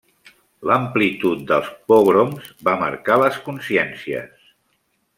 [0.69, 4.53] L'amplitud dels pogroms va marcar les consciències.